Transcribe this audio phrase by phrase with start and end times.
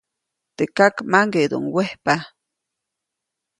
[0.55, 2.15] Teʼ kak maŋgeʼduʼuŋ wejpa.